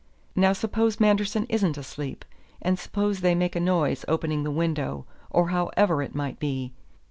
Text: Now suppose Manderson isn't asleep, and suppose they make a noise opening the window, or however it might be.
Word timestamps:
Now 0.35 0.51
suppose 0.51 0.99
Manderson 0.99 1.45
isn't 1.47 1.77
asleep, 1.77 2.25
and 2.59 2.79
suppose 2.79 3.21
they 3.21 3.35
make 3.35 3.55
a 3.55 3.59
noise 3.59 4.03
opening 4.07 4.41
the 4.41 4.49
window, 4.49 5.05
or 5.29 5.49
however 5.49 6.01
it 6.01 6.15
might 6.15 6.39
be. 6.39 6.73